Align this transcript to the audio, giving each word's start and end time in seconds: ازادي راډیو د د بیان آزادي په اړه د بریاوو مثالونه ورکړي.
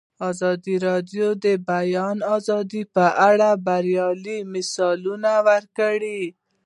ازادي 0.29 0.75
راډیو 0.87 1.27
د 1.35 1.37
د 1.43 1.45
بیان 1.69 2.17
آزادي 2.37 2.83
په 2.95 3.05
اړه 3.29 3.49
د 3.57 3.59
بریاوو 3.65 4.37
مثالونه 4.53 5.31
ورکړي. 5.47 6.21